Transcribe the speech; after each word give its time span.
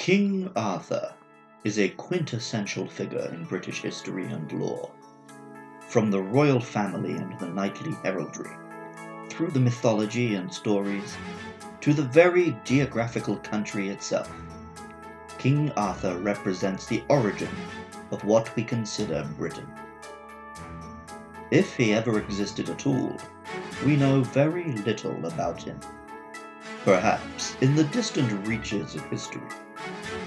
King 0.00 0.50
Arthur 0.56 1.12
is 1.62 1.78
a 1.78 1.90
quintessential 1.90 2.86
figure 2.86 3.30
in 3.34 3.44
British 3.44 3.82
history 3.82 4.24
and 4.32 4.50
lore. 4.50 4.90
From 5.88 6.10
the 6.10 6.22
royal 6.22 6.58
family 6.58 7.12
and 7.12 7.38
the 7.38 7.48
knightly 7.48 7.92
heraldry, 8.02 8.50
through 9.28 9.50
the 9.50 9.60
mythology 9.60 10.36
and 10.36 10.50
stories, 10.54 11.18
to 11.82 11.92
the 11.92 12.04
very 12.04 12.56
geographical 12.64 13.36
country 13.40 13.90
itself, 13.90 14.32
King 15.36 15.70
Arthur 15.72 16.18
represents 16.18 16.86
the 16.86 17.04
origin 17.10 17.54
of 18.10 18.24
what 18.24 18.56
we 18.56 18.64
consider 18.64 19.28
Britain. 19.36 19.68
If 21.50 21.76
he 21.76 21.92
ever 21.92 22.18
existed 22.18 22.70
at 22.70 22.86
all, 22.86 23.18
we 23.84 23.96
know 23.96 24.22
very 24.22 24.72
little 24.72 25.26
about 25.26 25.62
him. 25.62 25.78
Perhaps 26.86 27.54
in 27.60 27.74
the 27.74 27.84
distant 27.84 28.48
reaches 28.48 28.94
of 28.94 29.04
history, 29.10 29.42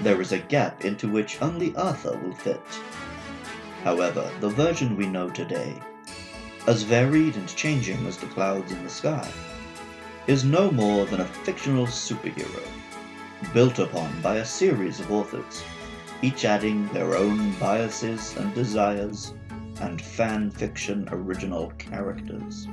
there 0.01 0.19
is 0.19 0.31
a 0.31 0.39
gap 0.39 0.83
into 0.83 1.07
which 1.07 1.41
only 1.41 1.75
Arthur 1.75 2.17
will 2.17 2.35
fit. 2.35 2.61
However, 3.83 4.29
the 4.39 4.49
version 4.49 4.95
we 4.95 5.05
know 5.05 5.29
today, 5.29 5.73
as 6.67 6.83
varied 6.83 7.35
and 7.35 7.47
changing 7.47 8.05
as 8.07 8.17
the 8.17 8.27
clouds 8.27 8.71
in 8.71 8.83
the 8.83 8.89
sky, 8.89 9.29
is 10.27 10.43
no 10.43 10.71
more 10.71 11.05
than 11.05 11.21
a 11.21 11.25
fictional 11.25 11.85
superhero, 11.85 12.63
built 13.53 13.79
upon 13.79 14.21
by 14.21 14.37
a 14.37 14.45
series 14.45 14.99
of 14.99 15.11
authors, 15.11 15.63
each 16.21 16.45
adding 16.45 16.87
their 16.89 17.15
own 17.15 17.51
biases 17.59 18.35
and 18.37 18.53
desires 18.53 19.33
and 19.81 20.01
fan 20.01 20.49
fiction 20.49 21.07
original 21.11 21.71
characters. 21.77 22.67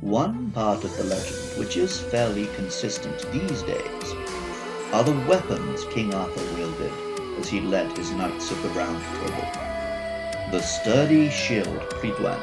One 0.00 0.50
part 0.50 0.84
of 0.84 0.96
the 0.96 1.04
legend 1.04 1.58
which 1.58 1.76
is 1.76 2.00
fairly 2.00 2.46
consistent 2.56 3.30
these 3.30 3.62
days 3.62 4.14
are 4.92 5.02
the 5.02 5.26
weapons 5.26 5.84
King 5.84 6.12
Arthur 6.12 6.54
wielded 6.54 6.92
as 7.38 7.48
he 7.48 7.62
led 7.62 7.96
his 7.96 8.10
knights 8.10 8.50
of 8.50 8.62
the 8.62 8.68
Round 8.70 9.02
Table. 9.14 9.48
The 10.50 10.60
sturdy 10.60 11.30
shield 11.30 11.80
Pridwen 11.92 12.38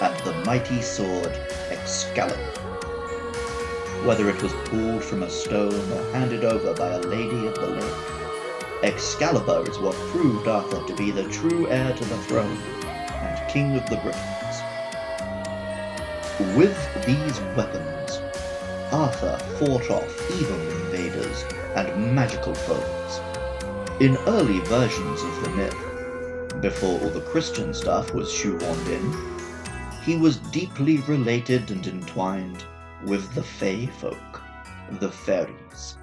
and 0.00 0.24
the 0.24 0.34
mighty 0.44 0.82
sword 0.82 1.32
Excalibur. 1.70 2.36
Whether 4.04 4.28
it 4.28 4.42
was 4.42 4.52
pulled 4.64 5.04
from 5.04 5.22
a 5.22 5.30
stone 5.30 5.92
or 5.92 6.12
handed 6.12 6.44
over 6.44 6.74
by 6.74 6.88
a 6.88 7.00
lady 7.02 7.46
of 7.46 7.54
the 7.54 7.68
lake, 7.68 8.82
Excalibur 8.82 9.64
is 9.70 9.78
what 9.78 9.94
proved 10.10 10.48
Arthur 10.48 10.84
to 10.88 10.96
be 10.96 11.12
the 11.12 11.28
true 11.28 11.68
heir 11.68 11.94
to 11.94 12.04
the 12.06 12.18
throne 12.18 12.58
and 12.84 13.48
king 13.48 13.76
of 13.76 13.88
the 13.88 13.98
Britons. 13.98 14.62
With 16.56 16.76
these 17.06 17.40
weapons, 17.56 18.20
Arthur 18.90 19.38
fought 19.60 19.88
off 19.90 20.30
and 20.30 20.81
magical 21.96 22.54
foes. 22.54 23.20
In 24.00 24.16
early 24.26 24.60
versions 24.60 25.22
of 25.22 25.42
the 25.42 25.50
myth, 25.50 26.60
before 26.62 27.00
all 27.00 27.10
the 27.10 27.20
Christian 27.32 27.72
stuff 27.72 28.14
was 28.14 28.28
shoehorned 28.28 28.88
in, 28.88 30.02
he 30.02 30.16
was 30.16 30.38
deeply 30.50 30.98
related 30.98 31.70
and 31.70 31.86
entwined 31.86 32.64
with 33.04 33.32
the 33.34 33.42
Fey 33.42 33.86
folk, 33.86 34.40
the 35.00 35.10
fairies. 35.10 35.96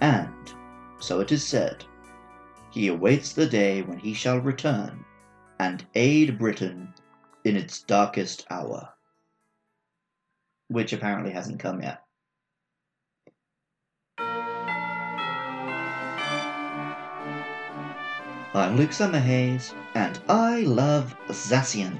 And, 0.00 0.52
so 0.98 1.20
it 1.20 1.32
is 1.32 1.46
said, 1.46 1.84
he 2.70 2.88
awaits 2.88 3.32
the 3.32 3.46
day 3.46 3.82
when 3.82 3.98
he 3.98 4.14
shall 4.14 4.38
return 4.38 5.04
and 5.58 5.84
aid 5.94 6.38
Britain 6.38 6.94
in 7.44 7.56
its 7.56 7.82
darkest 7.82 8.46
hour 8.50 8.88
which 10.70 10.92
apparently 10.92 11.32
hasn't 11.32 11.58
come 11.58 11.82
yet. 11.82 12.04
I'm 18.52 18.76
Luke 18.76 18.90
Summerhaze, 18.90 19.72
and 19.94 20.18
I 20.28 20.62
love 20.62 21.14
Zacian. 21.28 21.96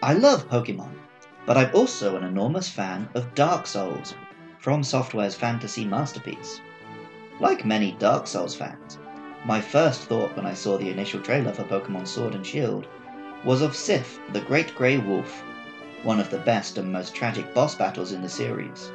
I 0.00 0.12
love 0.12 0.48
Pokemon, 0.48 0.92
but 1.46 1.56
I'm 1.56 1.74
also 1.74 2.16
an 2.16 2.22
enormous 2.22 2.68
fan 2.68 3.08
of 3.14 3.34
Dark 3.34 3.66
Souls, 3.66 4.14
From 4.60 4.84
Software's 4.84 5.34
fantasy 5.34 5.84
masterpiece. 5.84 6.60
Like 7.40 7.66
many 7.66 7.96
Dark 7.98 8.28
Souls 8.28 8.54
fans, 8.54 8.98
my 9.44 9.60
first 9.60 10.02
thought 10.02 10.36
when 10.36 10.46
I 10.46 10.54
saw 10.54 10.78
the 10.78 10.90
initial 10.90 11.18
trailer 11.20 11.52
for 11.52 11.64
Pokemon 11.64 12.06
Sword 12.06 12.36
and 12.36 12.46
Shield 12.46 12.86
was 13.44 13.62
of 13.62 13.74
Sif, 13.74 14.20
the 14.32 14.42
Great 14.42 14.76
Grey 14.76 14.98
Wolf, 14.98 15.42
one 16.04 16.20
of 16.20 16.30
the 16.30 16.38
best 16.38 16.78
and 16.78 16.92
most 16.92 17.16
tragic 17.16 17.52
boss 17.52 17.74
battles 17.74 18.12
in 18.12 18.22
the 18.22 18.28
series. 18.28 18.92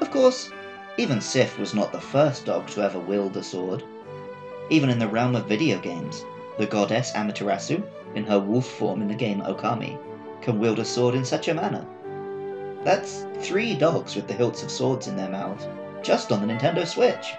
Of 0.00 0.10
course, 0.10 0.50
even 0.96 1.20
Sif 1.20 1.58
was 1.58 1.74
not 1.74 1.92
the 1.92 2.00
first 2.00 2.46
dog 2.46 2.66
to 2.68 2.80
ever 2.80 2.98
wield 2.98 3.36
a 3.36 3.42
sword. 3.42 3.84
Even 4.72 4.88
in 4.88 4.98
the 4.98 5.06
realm 5.06 5.36
of 5.36 5.44
video 5.44 5.78
games, 5.78 6.24
the 6.56 6.64
goddess 6.64 7.12
Amaterasu, 7.12 7.82
in 8.14 8.24
her 8.24 8.38
wolf 8.38 8.64
form 8.64 9.02
in 9.02 9.08
the 9.08 9.14
game 9.14 9.42
Okami, 9.42 9.98
can 10.40 10.58
wield 10.58 10.78
a 10.78 10.84
sword 10.86 11.14
in 11.14 11.26
such 11.26 11.46
a 11.46 11.52
manner. 11.52 11.84
That's 12.82 13.26
three 13.40 13.74
dogs 13.74 14.16
with 14.16 14.28
the 14.28 14.32
hilts 14.32 14.62
of 14.62 14.70
swords 14.70 15.08
in 15.08 15.14
their 15.14 15.28
mouths, 15.28 15.66
just 16.02 16.32
on 16.32 16.40
the 16.40 16.50
Nintendo 16.50 16.86
Switch. 16.86 17.34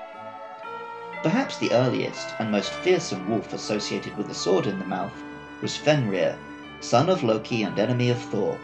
Perhaps 1.24 1.58
the 1.58 1.72
earliest 1.72 2.36
and 2.38 2.52
most 2.52 2.72
fearsome 2.72 3.28
wolf 3.28 3.52
associated 3.52 4.16
with 4.16 4.30
a 4.30 4.36
sword 4.36 4.68
in 4.68 4.78
the 4.78 4.86
mouth 4.86 5.24
was 5.60 5.76
Fenrir 5.76 6.38
son 6.82 7.10
of 7.10 7.24
Loki 7.24 7.64
and 7.64 7.80
enemy 7.80 8.12
of 8.12 8.20
Thor, 8.20 8.60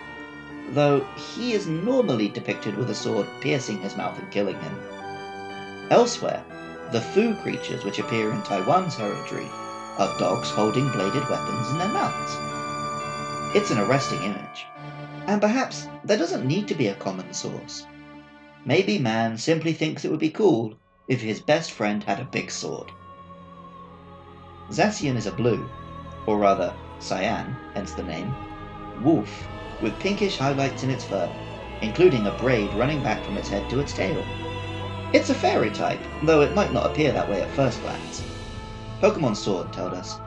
though 0.74 1.04
he 1.34 1.54
is 1.54 1.66
normally 1.66 2.30
depicted 2.30 2.78
with 2.78 2.92
a 2.92 2.96
sword 2.96 3.26
piercing 3.42 3.80
his 3.82 3.98
mouth 3.98 4.20
and 4.20 4.30
killing 4.30 4.60
him. 4.60 4.80
Elsewhere, 5.90 6.44
the 6.92 7.02
Fu 7.02 7.36
creatures 7.36 7.84
which 7.84 8.00
appear 8.00 8.32
in 8.32 8.42
Taiwan's 8.42 8.96
heraldry 8.96 9.46
are 10.00 10.18
dogs 10.18 10.50
holding 10.50 10.90
bladed 10.92 11.30
weapons 11.30 11.70
in 11.70 11.78
their 11.78 11.88
mouths. 11.90 13.56
It's 13.56 13.70
an 13.70 13.78
arresting 13.78 14.24
image, 14.24 14.66
and 15.28 15.40
perhaps 15.40 15.88
there 16.04 16.18
doesn't 16.18 16.48
need 16.48 16.68
to 16.68 16.74
be 16.74 16.88
a 16.88 16.96
common 16.96 17.32
source. 17.32 17.86
Maybe 18.66 18.98
man 18.98 19.38
simply 19.38 19.72
thinks 19.72 20.04
it 20.04 20.10
would 20.10 20.20
be 20.20 20.32
cool 20.32 20.74
if 21.08 21.22
his 21.22 21.40
best 21.40 21.72
friend 21.72 22.04
had 22.04 22.20
a 22.20 22.26
big 22.26 22.50
sword. 22.50 22.92
Zacian 24.72 25.16
is 25.16 25.28
a 25.28 25.32
blue, 25.32 25.70
or 26.26 26.40
rather 26.40 26.74
cyan, 27.00 27.56
hence 27.76 27.92
the 27.94 28.04
name, 28.04 28.34
wolf, 29.04 29.48
with 29.82 30.00
pinkish 30.00 30.38
highlights 30.38 30.82
in 30.82 30.90
its 30.90 31.04
fur, 31.04 31.30
including 31.82 32.26
a 32.26 32.38
braid 32.40 32.74
running 32.74 33.04
back 33.04 33.24
from 33.24 33.38
its 33.38 33.50
head 33.50 33.70
to 33.70 33.80
its 33.80 33.94
tail. 33.94 34.24
It's 35.12 35.32
a 35.32 35.34
fairy 35.34 35.72
type, 35.72 36.00
though 36.22 36.42
it 36.42 36.54
might 36.54 36.72
not 36.72 36.86
appear 36.86 37.12
that 37.12 37.28
way 37.28 37.42
at 37.42 37.50
first 37.56 37.82
glance. 37.82 38.24
Pokemon 39.02 39.36
Sword 39.36 39.74
told 39.74 39.94
us. 39.94 40.20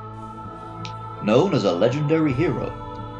Known 1.23 1.55
as 1.55 1.63
a 1.63 1.73
legendary 1.73 2.33
hero, 2.33 2.73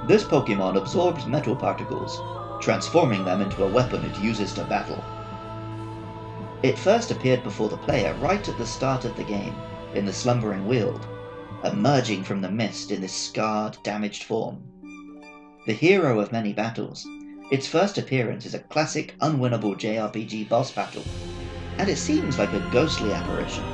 this 0.09 0.25
Pokemon 0.25 0.77
absorbs 0.77 1.25
metal 1.25 1.55
particles, 1.55 2.21
transforming 2.61 3.25
them 3.25 3.41
into 3.41 3.63
a 3.63 3.71
weapon 3.71 4.05
it 4.05 4.19
uses 4.19 4.53
to 4.55 4.65
battle. 4.65 5.05
It 6.65 6.77
first 6.77 7.13
appeared 7.13 7.45
before 7.45 7.69
the 7.69 7.77
player 7.77 8.13
right 8.15 8.49
at 8.49 8.59
the 8.59 8.67
start 8.67 9.05
of 9.05 9.17
the 9.17 9.23
game, 9.23 9.55
in 9.95 10.05
the 10.05 10.13
Slumbering 10.13 10.67
Weald, 10.67 11.07
emerging 11.63 12.25
from 12.25 12.41
the 12.41 12.51
mist 12.51 12.91
in 12.91 13.01
this 13.01 13.13
scarred, 13.13 13.79
damaged 13.85 14.25
form. 14.25 14.65
The 15.67 15.75
hero 15.75 16.19
of 16.19 16.33
many 16.33 16.53
battles, 16.53 17.07
its 17.53 17.69
first 17.69 17.99
appearance 17.99 18.47
is 18.47 18.55
a 18.55 18.59
classic 18.59 19.15
unwinnable 19.21 19.77
JRPG 19.77 20.49
boss 20.49 20.73
battle, 20.73 21.05
and 21.79 21.89
it 21.89 21.99
seems 21.99 22.39
like 22.39 22.53
a 22.53 22.69
ghostly 22.73 23.13
apparition. 23.13 23.65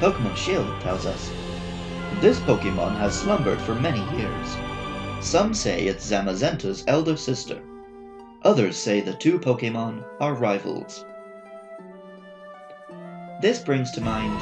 Pokemon 0.00 0.36
Shield 0.36 0.80
tells 0.80 1.06
us 1.06 1.30
this 2.20 2.38
Pokemon 2.40 2.96
has 2.96 3.18
slumbered 3.18 3.60
for 3.60 3.74
many 3.74 4.00
years. 4.16 4.56
Some 5.20 5.52
say 5.52 5.86
it's 5.86 6.10
Zamazenta's 6.10 6.84
elder 6.86 7.16
sister. 7.16 7.60
Others 8.42 8.76
say 8.76 9.00
the 9.00 9.14
two 9.14 9.38
Pokemon 9.38 10.04
are 10.20 10.34
rivals. 10.34 11.04
This 13.40 13.58
brings 13.58 13.90
to 13.92 14.00
mind 14.00 14.38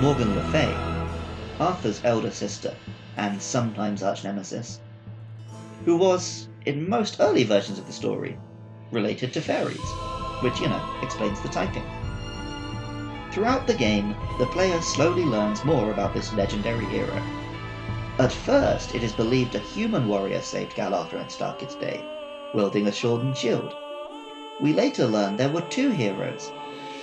Morgan 0.00 0.34
Le 0.34 0.42
Fay, 0.50 0.74
Arthur's 1.60 2.00
elder 2.04 2.30
sister, 2.30 2.74
and 3.16 3.40
sometimes 3.40 4.02
arch 4.02 4.24
nemesis, 4.24 4.80
who 5.84 5.96
was, 5.96 6.48
in 6.64 6.88
most 6.88 7.16
early 7.20 7.44
versions 7.44 7.78
of 7.78 7.86
the 7.86 7.92
story, 7.92 8.36
related 8.90 9.32
to 9.32 9.40
fairies, 9.40 9.78
which, 10.40 10.60
you 10.60 10.68
know, 10.68 10.82
explains 11.02 11.40
the 11.40 11.48
typing. 11.48 11.84
Throughout 13.30 13.66
the 13.66 13.74
game, 13.74 14.14
the 14.38 14.46
player 14.46 14.80
slowly 14.80 15.24
learns 15.24 15.64
more 15.64 15.90
about 15.90 16.14
this 16.14 16.32
legendary 16.32 16.86
hero. 16.86 17.22
At 18.18 18.32
first, 18.32 18.94
it 18.94 19.02
is 19.02 19.12
believed 19.12 19.54
a 19.54 19.58
human 19.58 20.08
warrior 20.08 20.40
saved 20.40 20.74
Galar 20.74 21.08
in 21.12 21.26
Darkest 21.38 21.78
Day, 21.78 22.02
wielding 22.54 22.86
a 22.86 22.92
sword 22.92 23.22
and 23.22 23.36
shield. 23.36 23.74
We 24.60 24.72
later 24.72 25.06
learn 25.06 25.36
there 25.36 25.50
were 25.50 25.60
two 25.60 25.90
heroes, 25.90 26.50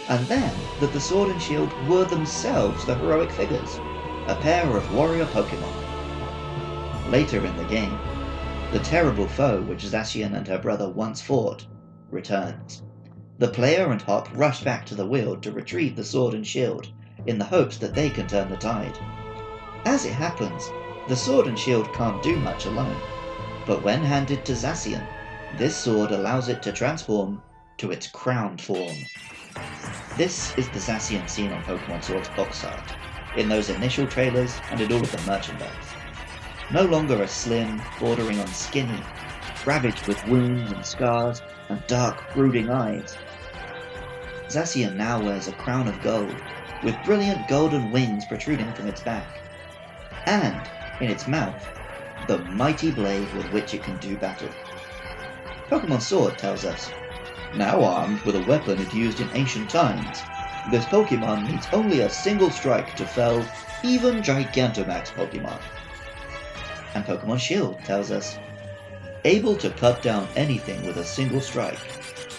and 0.09 0.25
then 0.27 0.53
that 0.79 0.91
the 0.91 0.99
sword 0.99 1.29
and 1.29 1.41
shield 1.41 1.71
were 1.87 2.05
themselves 2.05 2.85
the 2.85 2.95
heroic 2.95 3.31
figures 3.31 3.79
a 4.27 4.35
pair 4.35 4.75
of 4.75 4.95
warrior 4.95 5.25
Pokemon. 5.25 7.11
Later 7.11 7.45
in 7.45 7.55
the 7.57 7.65
game, 7.65 7.99
the 8.71 8.79
terrible 8.79 9.27
foe 9.27 9.61
which 9.61 9.83
Zacian 9.83 10.35
and 10.35 10.47
her 10.47 10.57
brother 10.57 10.89
once 10.89 11.21
fought 11.21 11.65
returns, 12.09 12.81
the 13.39 13.47
player 13.47 13.91
and 13.91 14.01
Hop 14.03 14.29
rush 14.33 14.63
back 14.63 14.85
to 14.85 14.95
the 14.95 15.05
Weald 15.05 15.41
to 15.43 15.51
retrieve 15.51 15.95
the 15.95 16.03
sword 16.03 16.33
and 16.33 16.45
shield, 16.45 16.89
in 17.25 17.37
the 17.37 17.45
hopes 17.45 17.77
that 17.77 17.93
they 17.93 18.09
can 18.09 18.27
turn 18.27 18.49
the 18.49 18.57
tide. 18.57 18.97
As 19.85 20.05
it 20.05 20.13
happens, 20.13 20.69
the 21.07 21.15
sword 21.15 21.47
and 21.47 21.57
shield 21.57 21.91
can't 21.93 22.21
do 22.21 22.37
much 22.37 22.65
alone, 22.65 22.97
but 23.65 23.83
when 23.83 24.03
handed 24.03 24.45
to 24.45 24.53
Zacian, 24.53 25.05
this 25.57 25.75
sword 25.75 26.11
allows 26.11 26.47
it 26.47 26.61
to 26.63 26.71
transform 26.71 27.41
to 27.77 27.91
its 27.91 28.07
crowned 28.07 28.61
form. 28.61 28.95
This 30.17 30.55
is 30.57 30.69
the 30.69 30.79
Zacian 30.79 31.27
seen 31.29 31.51
on 31.51 31.63
Pokemon 31.63 32.03
Sword's 32.03 32.29
box 32.29 32.63
art, 32.63 32.93
in 33.35 33.49
those 33.49 33.69
initial 33.69 34.07
trailers 34.07 34.55
and 34.69 34.79
in 34.79 34.91
all 34.91 35.01
of 35.01 35.11
the 35.11 35.21
merchandise. 35.31 35.69
No 36.71 36.83
longer 36.85 37.21
a 37.21 37.27
slim, 37.27 37.81
bordering 37.99 38.39
on 38.39 38.47
skinny, 38.47 39.01
ravaged 39.65 40.07
with 40.07 40.25
wounds 40.27 40.71
and 40.71 40.85
scars 40.85 41.41
and 41.69 41.85
dark, 41.87 42.33
brooding 42.33 42.69
eyes. 42.69 43.17
Zacian 44.47 44.95
now 44.95 45.21
wears 45.21 45.47
a 45.47 45.53
crown 45.53 45.87
of 45.87 46.01
gold, 46.01 46.35
with 46.83 46.95
brilliant 47.05 47.47
golden 47.47 47.91
wings 47.91 48.25
protruding 48.25 48.71
from 48.73 48.87
its 48.87 49.01
back. 49.01 49.27
And, 50.25 50.61
in 51.01 51.09
its 51.09 51.27
mouth, 51.27 51.67
the 52.27 52.39
mighty 52.39 52.91
blade 52.91 53.33
with 53.33 53.51
which 53.51 53.73
it 53.73 53.83
can 53.83 53.97
do 53.97 54.17
battle. 54.17 54.49
Pokemon 55.69 56.01
Sword 56.01 56.37
tells 56.37 56.65
us 56.65 56.91
now 57.55 57.83
armed 57.83 58.21
with 58.21 58.35
a 58.35 58.43
weapon 58.45 58.79
it 58.79 58.93
used 58.93 59.19
in 59.19 59.29
ancient 59.33 59.69
times, 59.69 60.23
this 60.71 60.85
Pokemon 60.85 61.49
needs 61.49 61.67
only 61.71 61.99
a 61.99 62.09
single 62.09 62.49
strike 62.49 62.95
to 62.95 63.05
fell 63.05 63.45
even 63.83 64.21
Gigantamax 64.21 65.11
Pokemon. 65.11 65.59
And 66.95 67.05
Pokemon 67.05 67.39
Shield 67.39 67.77
tells 67.83 68.11
us, 68.11 68.39
able 69.25 69.55
to 69.57 69.69
cut 69.69 70.01
down 70.01 70.27
anything 70.35 70.85
with 70.85 70.97
a 70.97 71.03
single 71.03 71.41
strike, 71.41 71.79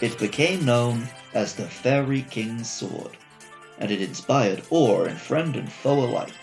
it 0.00 0.18
became 0.18 0.64
known 0.64 1.08
as 1.32 1.54
the 1.54 1.68
Fairy 1.68 2.22
King's 2.30 2.70
Sword, 2.70 3.16
and 3.78 3.90
it 3.90 4.02
inspired 4.02 4.62
awe 4.70 5.04
in 5.04 5.16
friend 5.16 5.56
and 5.56 5.70
foe 5.70 6.04
alike. 6.04 6.34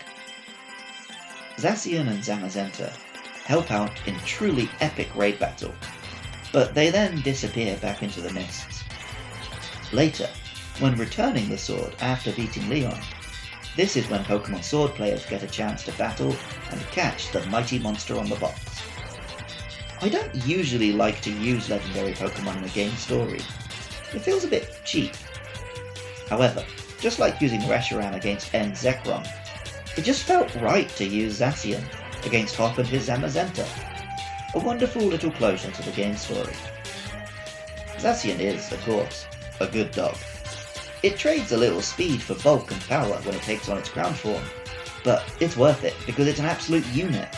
Zacian 1.56 2.08
and 2.08 2.22
Zamazenta 2.22 2.90
help 3.44 3.70
out 3.70 3.92
in 4.06 4.18
truly 4.20 4.68
epic 4.80 5.14
raid 5.14 5.38
battle 5.38 5.74
but 6.52 6.74
they 6.74 6.90
then 6.90 7.20
disappear 7.22 7.76
back 7.78 8.02
into 8.02 8.20
the 8.20 8.32
mists. 8.32 8.84
Later, 9.92 10.28
when 10.78 10.96
returning 10.96 11.48
the 11.48 11.58
sword 11.58 11.94
after 12.00 12.32
beating 12.32 12.68
Leon, 12.68 12.98
this 13.74 13.96
is 13.96 14.08
when 14.10 14.22
Pokemon 14.24 14.62
Sword 14.62 14.92
players 14.92 15.24
get 15.26 15.42
a 15.42 15.46
chance 15.46 15.82
to 15.84 15.92
battle 15.92 16.36
and 16.70 16.80
catch 16.88 17.32
the 17.32 17.44
mighty 17.46 17.78
monster 17.78 18.18
on 18.18 18.28
the 18.28 18.36
box. 18.36 18.60
I 20.02 20.08
don't 20.08 20.34
usually 20.44 20.90
like 20.92 21.20
to 21.20 21.30
use 21.30 21.70
legendary 21.70 22.12
Pokemon 22.12 22.58
in 22.58 22.64
a 22.64 22.68
game 22.70 22.90
story. 22.96 23.40
It 24.12 24.18
feels 24.18 24.42
a 24.42 24.48
bit 24.48 24.76
cheap. 24.84 25.14
However, 26.28 26.64
just 26.98 27.20
like 27.20 27.40
using 27.40 27.60
Reshiram 27.60 28.16
against 28.16 28.52
N's 28.52 28.82
Zekrom, 28.82 29.24
it 29.96 30.02
just 30.02 30.24
felt 30.24 30.52
right 30.56 30.88
to 30.96 31.04
use 31.04 31.38
Zacian 31.38 31.84
against 32.26 32.56
Hop 32.56 32.78
and 32.78 32.88
his 32.88 33.08
Zamazenta 33.08 33.64
a 34.54 34.58
wonderful 34.58 35.02
little 35.02 35.30
closure 35.30 35.70
to 35.70 35.82
the 35.82 35.92
game 35.92 36.16
story. 36.16 36.52
Zacian 37.98 38.40
is, 38.40 38.72
of 38.72 38.80
course, 38.82 39.26
a 39.60 39.68
good 39.68 39.92
dog. 39.92 40.16
It 41.04 41.16
trades 41.16 41.52
a 41.52 41.56
little 41.56 41.80
speed 41.80 42.20
for 42.20 42.34
bulk 42.42 42.72
and 42.72 42.80
power 42.82 43.16
when 43.22 43.36
it 43.36 43.42
takes 43.42 43.68
on 43.68 43.78
its 43.78 43.88
crowned 43.88 44.16
form, 44.16 44.42
but 45.04 45.24
it's 45.40 45.56
worth 45.56 45.84
it 45.84 45.94
because 46.06 46.26
it's 46.26 46.40
an 46.40 46.44
absolute 46.46 46.86
unit. 46.86 47.28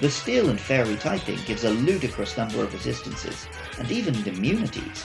The 0.00 0.10
Steel 0.10 0.48
and 0.48 0.58
Fairy 0.58 0.96
typing 0.96 1.38
gives 1.44 1.64
a 1.64 1.70
ludicrous 1.70 2.34
number 2.38 2.64
of 2.64 2.72
resistances, 2.72 3.46
and 3.78 3.90
even 3.90 4.14
immunities. 4.26 5.04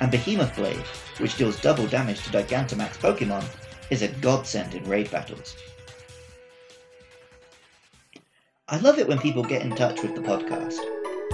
And 0.00 0.10
Behemoth 0.10 0.56
Blade, 0.56 0.84
which 1.18 1.36
deals 1.36 1.60
double 1.60 1.86
damage 1.86 2.24
to 2.24 2.30
Gigantamax 2.30 2.98
Pokemon, 2.98 3.44
is 3.90 4.02
a 4.02 4.08
godsend 4.08 4.74
in 4.74 4.82
raid 4.88 5.08
battles. 5.12 5.54
I 8.68 8.78
love 8.78 8.98
it 8.98 9.06
when 9.06 9.20
people 9.20 9.44
get 9.44 9.62
in 9.62 9.76
touch 9.76 10.02
with 10.02 10.16
the 10.16 10.20
podcast. 10.20 10.80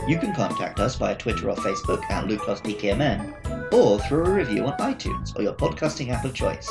You 0.06 0.18
can 0.18 0.34
contact 0.34 0.78
us 0.78 0.96
via 0.96 1.14
Twitter 1.14 1.48
or 1.48 1.56
Facebook 1.56 2.02
at 2.10 2.26
LukeLovesPKMN, 2.26 3.72
or 3.72 3.98
through 4.00 4.26
a 4.26 4.30
review 4.30 4.66
on 4.66 4.76
iTunes 4.78 5.34
or 5.38 5.42
your 5.42 5.54
podcasting 5.54 6.10
app 6.10 6.26
of 6.26 6.34
choice. 6.34 6.70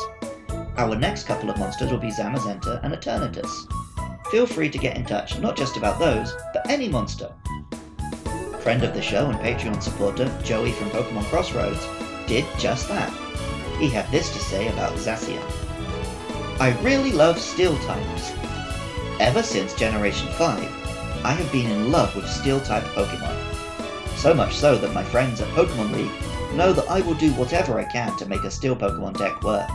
Our 0.78 0.96
next 0.96 1.24
couple 1.24 1.50
of 1.50 1.58
monsters 1.58 1.90
will 1.90 1.98
be 1.98 2.12
Zamazenta 2.12 2.84
and 2.84 2.94
Eternatus. 2.94 3.79
Feel 4.32 4.46
free 4.46 4.70
to 4.70 4.78
get 4.78 4.96
in 4.96 5.06
touch 5.06 5.40
not 5.40 5.58
just 5.58 5.76
about 5.76 6.00
those, 6.00 6.36
but 6.54 6.70
any 6.70 6.88
monster. 6.88 7.32
Friend 8.62 8.84
of 8.84 8.94
the 8.94 9.02
show 9.02 9.30
and 9.30 9.40
Patreon 9.40 9.82
supporter 9.82 10.32
Joey 10.44 10.72
from 10.72 10.90
Pokemon 10.92 11.24
Crossroads 11.26 11.86
did 12.28 12.46
just 12.60 12.88
that. 12.90 13.12
He 13.80 13.90
had 13.90 14.10
this 14.12 14.32
to 14.34 14.40
say 14.40 14.68
about 14.68 14.94
Zacian. 14.94 15.42
I 16.60 16.78
really 16.82 17.12
love 17.12 17.40
steel 17.40 17.78
types. 17.80 18.34
Ever 19.20 19.42
since 19.42 19.74
Generation 19.74 20.28
5, 20.34 21.26
I 21.26 21.32
have 21.32 21.52
been 21.52 21.72
in 21.72 21.92
love 21.92 22.16
with 22.16 22.30
Steel-type 22.30 22.84
Pokemon. 22.84 23.36
So 24.16 24.34
much 24.34 24.56
so 24.56 24.78
that 24.78 24.94
my 24.94 25.04
friends 25.04 25.42
at 25.42 25.48
Pokemon 25.50 25.92
League 25.92 26.56
know 26.56 26.72
that 26.72 26.90
I 26.90 27.02
will 27.02 27.16
do 27.16 27.32
whatever 27.34 27.80
I 27.80 27.84
can 27.84 28.16
to 28.18 28.26
make 28.26 28.44
a 28.44 28.52
Steel 28.52 28.76
Pokemon 28.76 29.18
deck 29.18 29.42
work. 29.44 29.70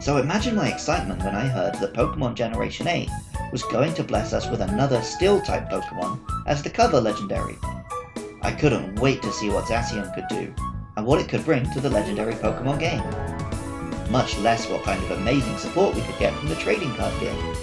So 0.00 0.18
imagine 0.18 0.54
my 0.54 0.68
excitement 0.68 1.22
when 1.24 1.34
I 1.34 1.46
heard 1.46 1.74
that 1.76 1.94
Pokemon 1.94 2.34
Generation 2.34 2.86
8 2.86 3.10
was 3.52 3.62
going 3.64 3.94
to 3.94 4.04
bless 4.04 4.32
us 4.32 4.48
with 4.48 4.60
another 4.60 5.02
Steel-type 5.02 5.70
Pokemon 5.70 6.20
as 6.46 6.62
the 6.62 6.70
cover 6.70 7.00
legendary. 7.00 7.58
I 8.42 8.52
couldn't 8.52 9.00
wait 9.00 9.22
to 9.22 9.32
see 9.32 9.50
what 9.50 9.64
Zacian 9.64 10.14
could 10.14 10.28
do, 10.28 10.54
and 10.96 11.06
what 11.06 11.20
it 11.20 11.28
could 11.28 11.44
bring 11.44 11.70
to 11.72 11.80
the 11.80 11.90
legendary 11.90 12.34
Pokemon 12.34 12.80
game. 12.80 14.12
Much 14.12 14.38
less 14.38 14.68
what 14.68 14.84
kind 14.84 15.02
of 15.02 15.10
amazing 15.12 15.58
support 15.58 15.94
we 15.94 16.02
could 16.02 16.18
get 16.18 16.34
from 16.34 16.48
the 16.48 16.54
trading 16.56 16.94
card 16.94 17.18
game 17.20 17.56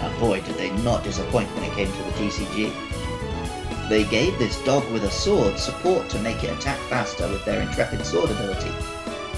and 0.00 0.20
boy 0.20 0.40
did 0.40 0.56
they 0.56 0.70
not 0.82 1.04
disappoint 1.04 1.48
when 1.50 1.64
it 1.64 1.74
came 1.74 1.90
to 1.90 2.02
the 2.02 2.10
TCG. 2.12 3.88
They 3.88 4.04
gave 4.04 4.38
this 4.38 4.62
dog 4.64 4.88
with 4.92 5.04
a 5.04 5.10
sword 5.10 5.58
support 5.58 6.08
to 6.10 6.18
make 6.20 6.44
it 6.44 6.56
attack 6.56 6.78
faster 6.88 7.26
with 7.28 7.44
their 7.44 7.60
Intrepid 7.62 8.04
Sword 8.04 8.30
ability. 8.30 8.72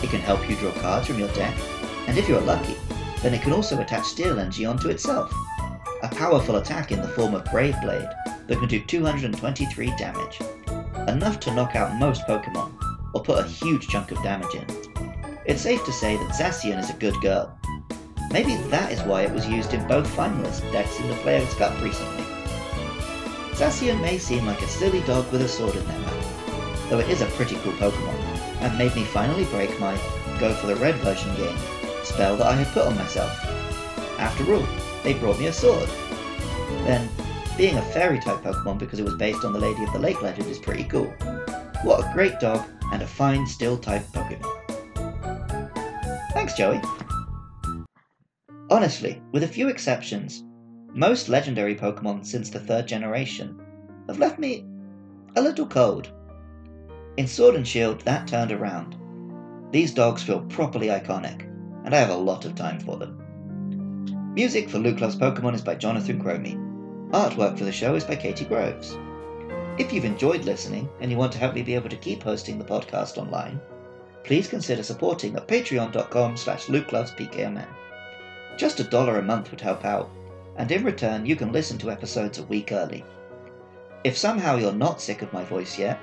It 0.03 0.11
can 0.11 0.21
help 0.21 0.49
you 0.49 0.57
draw 0.57 0.73
cards 0.73 1.07
from 1.07 1.19
your 1.19 1.33
deck, 1.33 1.57
and 2.07 2.19
if 2.19 2.29
you're 2.29 2.41
lucky, 2.41 2.77
then 3.23 3.35
it 3.35 3.43
can 3.43 3.53
also 3.53 3.81
attach 3.81 4.07
Steel 4.07 4.39
Energy 4.39 4.65
onto 4.65 4.89
itself. 4.89 5.33
Powerful 6.21 6.57
attack 6.57 6.93
in 6.93 7.01
the 7.01 7.09
form 7.09 7.35
of 7.35 7.47
Brave 7.47 7.81
Blade 7.81 8.11
that 8.47 8.59
can 8.59 8.69
do 8.69 8.79
223 8.79 9.97
damage. 9.97 10.39
Enough 11.09 11.41
to 11.41 11.55
knock 11.55 11.75
out 11.75 11.99
most 11.99 12.27
Pokemon, 12.27 12.75
or 13.15 13.23
put 13.23 13.43
a 13.43 13.49
huge 13.49 13.89
chunk 13.89 14.11
of 14.11 14.23
damage 14.23 14.55
in. 14.55 14.67
It's 15.47 15.63
safe 15.63 15.83
to 15.87 15.93
say 15.93 16.19
that 16.19 16.35
Zacian 16.35 16.79
is 16.79 16.91
a 16.91 16.93
good 16.93 17.15
girl, 17.23 17.59
Maybe 18.31 18.57
that 18.69 18.93
is 18.93 19.01
why 19.05 19.23
it 19.23 19.33
was 19.33 19.49
used 19.49 19.73
in 19.73 19.89
both 19.89 20.15
finalist 20.15 20.61
decks 20.73 21.01
in 21.01 21.09
the 21.09 21.15
Players' 21.17 21.55
Cup 21.55 21.73
recently. 21.83 22.25
Zacian 23.55 24.03
may 24.03 24.19
seem 24.19 24.45
like 24.45 24.61
a 24.61 24.69
silly 24.69 25.01
dog 25.01 25.33
with 25.33 25.41
a 25.41 25.49
sword 25.49 25.75
in 25.75 25.87
their 25.87 26.01
mouth, 26.01 26.91
though 26.91 26.99
it 26.99 27.09
is 27.09 27.23
a 27.23 27.27
pretty 27.29 27.57
cool 27.57 27.73
Pokemon, 27.73 28.15
and 28.61 28.77
made 28.77 28.95
me 28.95 29.05
finally 29.05 29.47
break 29.47 29.71
my 29.81 29.99
go 30.39 30.53
for 30.53 30.67
the 30.67 30.77
red 30.77 30.97
version 30.97 31.35
game 31.37 31.57
spell 32.05 32.37
that 32.37 32.47
I 32.47 32.57
had 32.57 32.67
put 32.75 32.87
on 32.87 32.97
myself. 32.97 33.43
After 34.19 34.55
all, 34.55 34.67
they 35.03 35.15
brought 35.15 35.39
me 35.39 35.47
a 35.47 35.53
sword. 35.55 35.89
Then, 36.91 37.09
being 37.57 37.77
a 37.77 37.83
fairy 37.93 38.19
type 38.19 38.43
Pokemon 38.43 38.79
because 38.79 38.99
it 38.99 39.05
was 39.05 39.15
based 39.15 39.45
on 39.45 39.53
the 39.53 39.61
Lady 39.61 39.85
of 39.85 39.93
the 39.93 40.01
Lake 40.01 40.21
legend 40.23 40.49
is 40.49 40.59
pretty 40.59 40.83
cool. 40.83 41.07
What 41.85 42.01
a 42.01 42.13
great 42.13 42.41
dog 42.41 42.69
and 42.93 43.01
a 43.01 43.07
fine 43.07 43.47
steel 43.47 43.79
type 43.79 44.03
Pokemon. 44.13 44.51
Thanks, 46.33 46.55
Joey. 46.55 46.81
Honestly, 48.73 49.23
with 49.31 49.45
a 49.45 49.47
few 49.47 49.69
exceptions, 49.69 50.43
most 50.93 51.29
legendary 51.29 51.77
Pokemon 51.77 52.27
since 52.27 52.51
the 52.51 52.59
third 52.59 52.89
generation 52.89 53.57
have 54.09 54.19
left 54.19 54.41
me 54.41 54.67
a 55.37 55.41
little 55.41 55.69
cold. 55.69 56.11
In 57.17 57.29
Sword 57.29 57.55
and 57.55 57.69
Shield, 57.69 58.01
that 58.01 58.27
turned 58.27 58.51
around. 58.51 58.97
These 59.71 59.95
dogs 59.95 60.25
feel 60.25 60.41
properly 60.41 60.89
iconic, 60.89 61.43
and 61.85 61.95
I 61.95 61.99
have 61.99 62.11
a 62.11 62.17
lot 62.17 62.47
of 62.47 62.57
time 62.57 62.81
for 62.81 62.97
them. 62.97 64.33
Music 64.35 64.69
for 64.69 64.81
Loves 64.81 65.15
Pokemon 65.15 65.55
is 65.55 65.63
by 65.63 65.77
Jonathan 65.77 66.21
Cromie. 66.21 66.70
Artwork 67.13 67.59
for 67.59 67.65
the 67.65 67.73
show 67.73 67.97
is 67.97 68.05
by 68.05 68.15
Katie 68.15 68.45
Groves. 68.45 68.97
If 69.79 69.93
you've 69.93 70.05
enjoyed 70.05 70.45
listening 70.45 70.89
and 71.01 71.11
you 71.11 71.17
want 71.17 71.33
to 71.33 71.39
help 71.39 71.55
me 71.55 71.63
be 71.63 71.75
able 71.75 71.89
to 71.89 71.97
keep 71.97 72.23
hosting 72.23 72.57
the 72.57 72.65
podcast 72.65 73.19
online, 73.19 73.61
please 74.23 74.47
consider 74.47 74.85
supporting 74.85 75.35
at 75.35 75.49
patreon.com 75.49 76.37
slash 76.37 76.67
lukelovespkmn. 76.67 77.67
Just 78.57 78.79
a 78.79 78.85
dollar 78.85 79.19
a 79.19 79.23
month 79.23 79.51
would 79.51 79.61
help 79.61 79.85
out, 79.85 80.09
and 80.57 80.71
in 80.71 80.85
return, 80.85 81.27
you 81.27 81.35
can 81.35 81.51
listen 81.51 81.79
to 81.79 81.91
episodes 81.91 82.39
a 82.39 82.45
week 82.45 82.71
early. 82.71 83.05
If 84.05 84.17
somehow 84.17 84.55
you're 84.55 84.73
not 84.73 85.01
sick 85.01 85.23
of 85.23 85.33
my 85.33 85.43
voice 85.43 85.77
yet, 85.77 85.99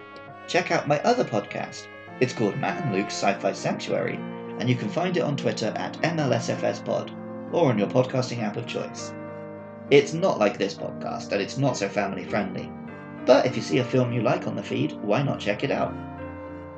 check 0.45 0.71
out 0.71 0.89
my 0.89 0.99
other 1.03 1.23
podcast. 1.23 1.87
It's 2.19 2.33
called 2.33 2.57
Matt 2.57 2.83
and 2.83 2.93
Luke's 2.93 3.13
Sci 3.13 3.33
Fi 3.35 3.53
Sanctuary, 3.53 4.19
and 4.59 4.67
you 4.67 4.75
can 4.75 4.89
find 4.89 5.15
it 5.15 5.23
on 5.23 5.37
Twitter 5.37 5.71
at 5.77 6.01
MLSFSPod 6.01 7.53
or 7.53 7.69
on 7.69 7.79
your 7.79 7.87
podcasting 7.87 8.43
app 8.43 8.57
of 8.57 8.67
choice. 8.67 9.13
It's 9.89 10.13
not 10.13 10.39
like 10.39 10.57
this 10.57 10.73
podcast, 10.73 11.31
and 11.31 11.41
it's 11.41 11.57
not 11.57 11.77
so 11.77 11.87
family 11.87 12.25
friendly. 12.25 12.69
But 13.25 13.45
if 13.45 13.55
you 13.55 13.61
see 13.61 13.77
a 13.79 13.83
film 13.83 14.11
you 14.11 14.21
like 14.21 14.47
on 14.47 14.55
the 14.55 14.63
feed, 14.63 14.93
why 15.01 15.23
not 15.23 15.39
check 15.39 15.63
it 15.63 15.71
out? 15.71 15.93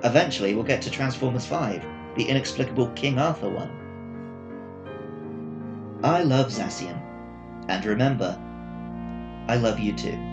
Eventually, 0.03 0.53
we'll 0.53 0.63
get 0.63 0.81
to 0.83 0.91
Transformers 0.91 1.45
5, 1.45 1.85
the 2.15 2.29
inexplicable 2.29 2.89
King 2.89 3.17
Arthur 3.17 3.49
one. 3.49 3.71
I 6.03 6.23
love 6.23 6.47
Zacian. 6.47 6.97
and 7.67 7.85
remember, 7.85 8.39
I 9.47 9.57
love 9.57 9.79
you 9.79 9.93
too. 9.93 10.28